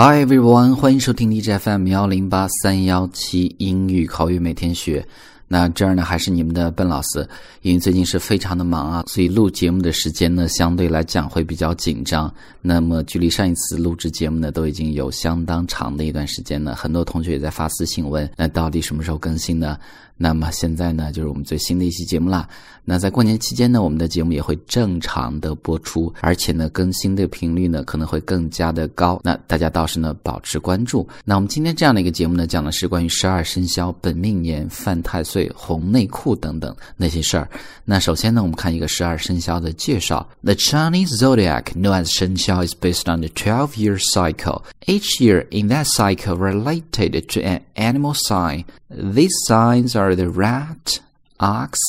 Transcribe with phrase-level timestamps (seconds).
[0.00, 5.04] Hi everyone，欢迎收听 DJFM 幺零八三幺七英语口语每天学。
[5.48, 7.28] 那这儿呢还是你们的笨老师，
[7.62, 12.32] 因为最近是非常的忙啊，所以录节目的时间呢相对来讲会比较紧张。
[12.62, 19.76] 那么距离上一次录制节目呢都已经有相当长的一段时间了，很多同学也在发私信问，那到底什么时候更新呢？
[20.18, 22.46] 那么现在呢，就是我们最新的一期节目啦。
[22.84, 29.20] 那在过年期间呢，我们的节目也会正常的播出，而且呢，更新的频率呢可能会更加的高。
[29.22, 31.06] 那大家倒是呢保持关注。
[31.24, 37.48] 那我们今天这样的一个节目呢，讲的是关于十二生肖、本命年、犯太岁、红内裤等等那些事儿。
[37.84, 40.26] 那首先呢，我们看一个十二生肖的介绍。
[40.42, 44.62] The Chinese zodiac, known as 生肖 is based on the 12-year cycle.
[44.86, 48.64] Each year in that cycle related to an animal sign.
[48.90, 50.99] These signs are the rat,
[51.39, 51.79] ox,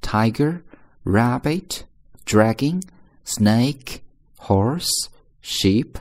[0.00, 0.62] tiger,
[1.04, 1.84] rabbit,
[2.24, 2.80] dragon,
[3.24, 4.02] snake,
[4.38, 5.08] horse,
[5.40, 5.98] sheep,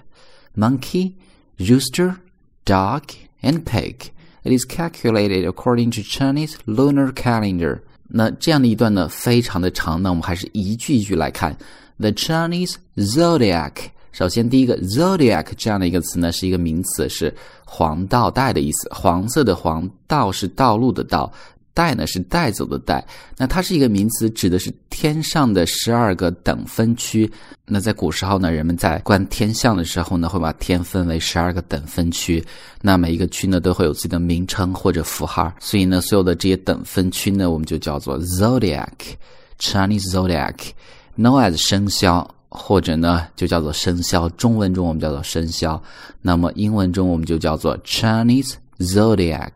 [0.55, 1.16] monkey,
[1.59, 2.18] rooster,
[2.66, 4.12] dog, and pig.
[4.44, 7.82] It is calculated according to Chinese lunar calendar.
[8.07, 11.55] 那这样的一段呢，非常的长，那我们还是一句一句来看。
[11.98, 13.74] The Chinese zodiac
[14.12, 17.34] 首先，第一个 zodiac 这样的一个词呢，是一个名词，是
[17.65, 18.90] 黄道带的意思。
[18.91, 21.32] 黄色的黄，道是道路的道，
[21.75, 23.05] 带呢是带走的带。
[23.37, 27.30] 那它是一个名词，指的是天上的十二个等分区。
[27.67, 32.43] 那在古时候呢，人们在观天象的时候呢，会把天分为十二个等分区。
[32.80, 35.52] 那每一个区呢，都会有自己的名称或者符号。
[35.59, 42.27] 所以呢，所有的这些等分区呢，我们就叫做 zodiac，Chinese zodiac，known as 生肖。
[42.57, 44.29] 或者呢，就叫做生肖。
[44.29, 45.83] 中文中我们叫做生肖，
[46.23, 49.51] 那么英文中我们就叫做 Chinese zodiac。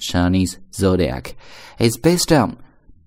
[0.00, 1.34] Chinese zodiac
[1.78, 2.56] is based on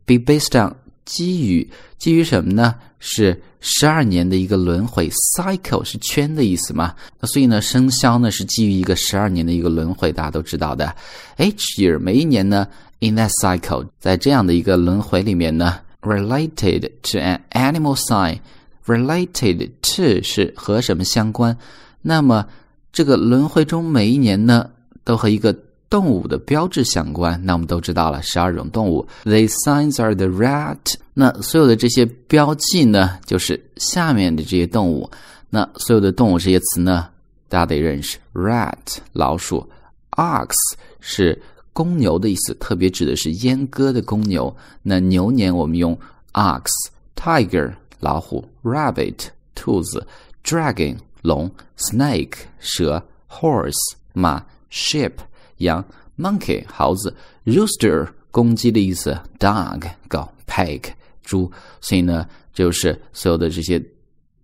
[0.05, 2.75] be based on 基于基于什么呢？
[2.99, 6.95] 是十二年的一个轮回，cycle 是圈的意思嘛？
[7.19, 10.95] 那所以呢，生肖呢是基于一个十二年的一个轮回，大家都知道的。
[11.37, 12.67] Each year 每一年呢
[13.01, 18.39] ，in that cycle 在这样的一个轮回里面呢，related to an animal sign。
[18.85, 21.57] related to 是和什么相关？
[22.01, 22.45] 那么
[22.91, 24.69] 这个轮回中每一年呢，
[25.05, 25.57] 都和一个
[25.93, 27.39] 动物的标志相关。
[27.45, 29.07] 那我们都知道了，十二种动物。
[29.25, 30.95] The signs are the rat。
[31.13, 35.07] 那所有的这些标记呢，就是下面的这些动物。
[35.51, 37.09] 那所有的动物这些词呢，
[37.47, 38.17] 大家得认识。
[38.33, 39.69] Rat 老鼠
[40.17, 40.55] ，ox
[40.99, 41.39] 是
[41.73, 44.51] 公牛的意思，特别指的是阉割的公牛。
[44.81, 45.95] 那牛年我们用
[46.31, 47.71] ox，tiger。
[47.99, 50.05] 老虎，rabbit，兔子
[50.43, 55.11] ，dragon，龙，snake，蛇，horse，马，sheep，
[55.57, 55.83] 羊
[56.17, 57.15] ，monkey，猴子
[57.45, 60.81] ，rooster，公鸡的意思，dog，狗，pig，
[61.23, 61.51] 猪。
[61.81, 63.83] 所以呢，就是所有的这些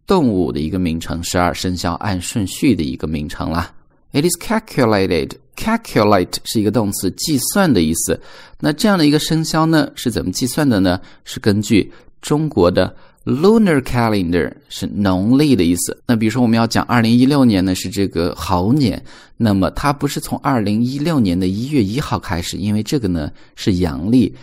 [0.05, 3.73] 动物的一个名称，十二生肖按顺序的一个名称啦。
[4.11, 5.31] It is calculated.
[5.55, 8.19] Calculate 是一个动词，计算的意思。
[8.59, 10.99] 那这样的一个生肖呢，是怎么计算的呢？
[11.25, 11.91] 是根据
[12.21, 12.95] 中国的。
[13.29, 16.01] Lunar calendar 是农历的意思。
[16.07, 19.01] 那比如说，我们要讲二零一六年呢是这个猴年，
[19.37, 24.35] 那么它不是从二零一六年的一月一号开始，因为这个呢是阳历，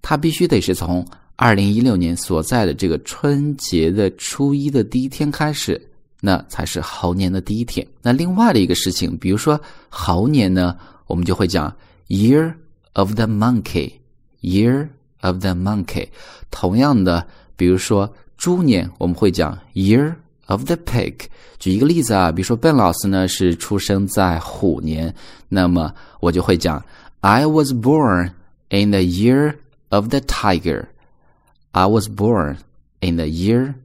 [0.00, 1.04] 它必须得是从
[1.34, 5.80] 二零一六年所在的这个春节的初一的第一天开始，
[6.20, 7.84] 那才是猴年的第一天。
[8.00, 10.76] 那另外的一个事情，比如说猴年呢，
[11.08, 11.74] 我们就会讲
[12.06, 12.54] Year
[12.92, 14.88] of the Monkey，Year
[15.22, 16.06] of the Monkey。
[16.52, 17.26] 同样的，
[17.56, 18.08] 比如说。
[18.37, 20.15] 猪年我们会讲 Year
[20.47, 21.15] of the Pig。
[21.59, 25.13] 举一个例子啊，比如说笨老师呢是出生在虎年，
[25.47, 26.83] 那么我就会讲
[27.21, 28.31] I was born
[28.69, 29.55] in the year
[29.89, 32.57] of the tiger。I was born
[32.99, 33.75] in the year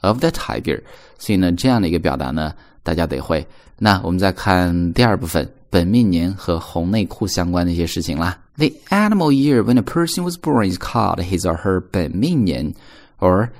[0.00, 0.82] of the tiger。
[1.18, 3.46] 所以呢，这样的一个表达呢，大家得会。
[3.78, 8.36] 那我们再看第二部分，本命年和红内裤相关的一些事情啦。
[8.56, 12.74] The animal year when a person was born is called his or her 本命年，
[13.20, 13.50] or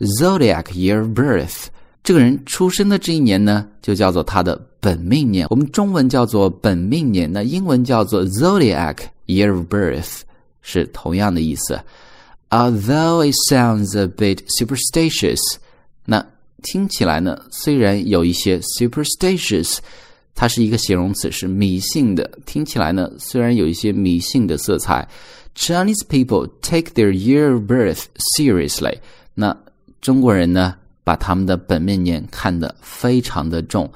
[0.00, 1.66] Zodiac year of birth，
[2.02, 5.46] 这个人出生的这一年呢，就叫做他的本命年。
[5.50, 8.96] 我们中文叫做本命年，那英文叫做 Zodiac
[9.26, 10.20] year of birth，
[10.62, 11.78] 是同样的意思。
[12.48, 15.38] Although it sounds a bit superstitious，
[16.06, 16.26] 那
[16.62, 19.78] 听起来呢，虽然有一些 superstitious，
[20.34, 22.28] 它是一个形容词，是迷信的。
[22.46, 25.06] 听起来呢，虽然有一些迷信的色彩
[25.54, 28.04] ，Chinese people take their year of birth
[28.36, 28.98] seriously。
[29.34, 29.56] 那
[30.00, 30.74] 中国人呢，
[31.04, 33.90] 把他们的本命年看得非常的重。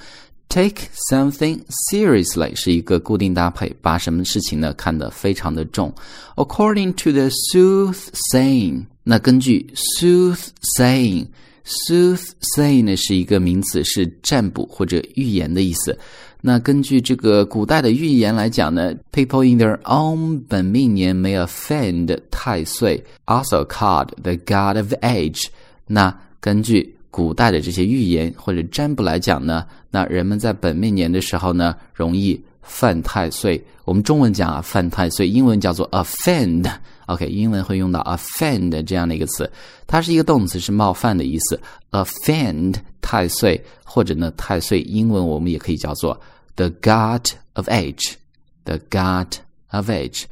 [0.48, 1.60] Take something
[1.90, 5.92] seriously 是一个固定搭配，把什么事情呢看得非常的重。
[6.36, 11.26] According to the soothsaying，那根据 soothsaying
[11.64, 15.98] Soothsaying 呢是一个名词，是占卜或者预言的意思。
[16.42, 25.46] 那根据这个古代的预言来讲呢，people in their own 本命年 may offend 太岁，also called the god of age。
[25.86, 33.62] 那根据古代的这些预言或者占卜来讲呢，那人们在本命年的时候呢，容易犯太岁。
[33.84, 36.70] 我们中文讲啊，犯太岁，英文叫做 offend。
[37.06, 39.50] OK，英文会用到 offend 这样的一个词，
[39.86, 41.60] 它是一个动词，是冒犯的意思。
[41.90, 46.18] offend 太岁，或者呢太岁，英文我们也可以叫做
[46.56, 49.34] the god of age，the god
[49.68, 50.24] of age。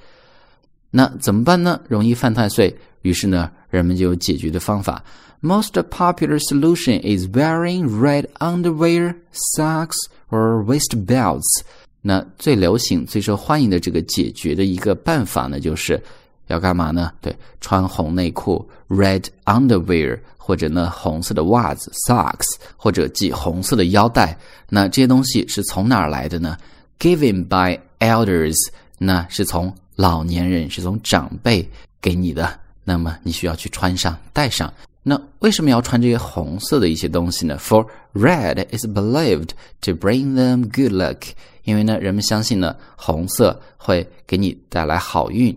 [0.90, 1.78] 那怎么办呢？
[1.88, 5.02] 容易犯太岁，于是呢，人们就有解决的方法。
[5.40, 9.16] Most popular solution is wearing red underwear,
[9.56, 9.96] socks,
[10.30, 11.62] or waist belts。
[12.00, 16.00] 那最流行、最受欢迎的这个解决的一个办法呢，就是
[16.48, 17.10] 要干嘛呢？
[17.20, 22.46] 对，穿红内裤 （red underwear） 或者呢红色的袜子 （socks）
[22.76, 24.36] 或者系红色的腰带。
[24.68, 26.56] 那这些东西是从哪儿来的呢
[26.98, 28.56] ？Given by elders，
[28.98, 31.68] 那是从老年人，是从长辈
[32.00, 32.60] 给你的。
[32.84, 34.72] 那么你需要去穿上、戴上。
[35.02, 39.50] 那为什么要穿这些红色的一些东西呢？For red is believed
[39.80, 41.32] to bring them good luck。
[41.64, 45.56] 因为呢，人们相信呢，红色会给你带来好运。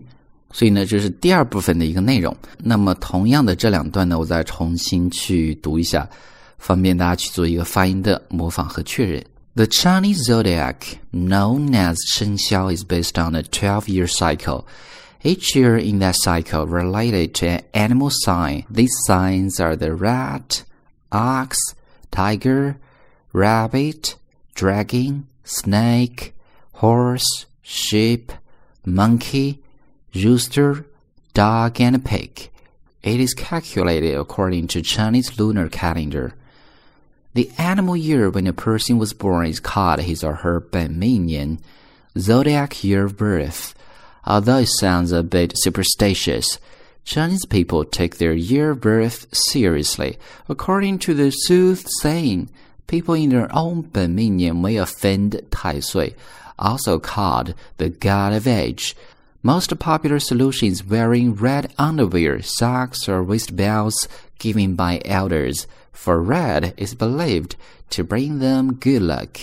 [0.52, 2.34] 所以呢，这是第二部分的一个内容。
[2.58, 6.08] 那么，同样的这两段呢，我再重新去读一下，
[6.58, 9.24] 方便大家去做一个发音的模仿和确认。
[9.54, 10.76] The Chinese zodiac,
[11.12, 14.64] known as 生肖, is based on a twelve-year cycle.
[15.23, 18.65] Each year in that cycle related to an animal sign.
[18.69, 20.63] These signs are the rat,
[21.11, 21.57] ox,
[22.09, 22.77] tiger,
[23.31, 24.15] rabbit,
[24.55, 26.33] dragon, snake,
[26.73, 28.31] horse, sheep,
[28.85, 29.59] monkey,
[30.15, 30.85] rooster,
[31.33, 32.49] dog, and pig.
[33.03, 36.33] It is calculated according to Chinese lunar calendar.
[37.33, 41.59] The animal year when a person was born is called his or her 本命年,
[42.17, 43.73] zodiac year of birth.
[44.26, 46.58] although it sounds a bit superstitious.
[47.04, 50.18] Chinese people take their year birth seriously.
[50.48, 52.50] According to the soothsaying,
[52.86, 56.14] people in their own dominion may offend Tai Sui,
[56.58, 58.96] also called the god of age.
[59.42, 64.08] Most popular solution is wearing red underwear, socks, or waistbelts
[64.40, 67.54] given by elders, for red is believed
[67.90, 69.38] to bring them good luck.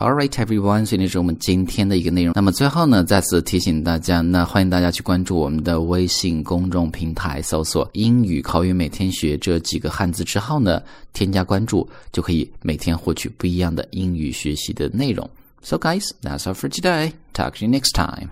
[0.00, 2.32] Alright, everyone，所以这是我们今天的一个内容。
[2.36, 10.80] 那么最后呢，再次提醒大家，那欢迎大家去关注我们的微信公众平台，搜索“英语口语每天学”这几个汉字之后呢，
[11.12, 15.28] 添加关注，就可以每天获取不一样的英语学习的内容。
[15.62, 17.10] So guys, that's all for today.
[17.34, 18.28] Talk to you next time.